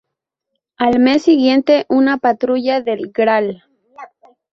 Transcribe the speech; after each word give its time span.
Al 0.77 0.97
mes 0.99 1.21
siguiente 1.21 1.85
una 1.87 2.17
patrulla 2.17 2.81
del 2.81 3.11
Gral. 3.11 3.65